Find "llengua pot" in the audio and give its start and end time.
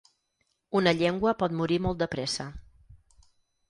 1.03-1.55